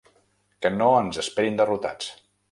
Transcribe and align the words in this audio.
Que 0.65 0.71
no 0.77 0.87
ens 1.01 1.19
esperin 1.25 1.59
derrotats. 1.59 2.09